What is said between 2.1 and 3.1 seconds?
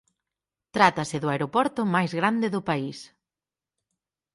grande do país.